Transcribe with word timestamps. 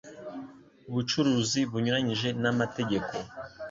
bucuruzi 0.93 1.59
bunyuranyije 1.71 2.29
n 2.41 2.43
amategeko 2.51 3.13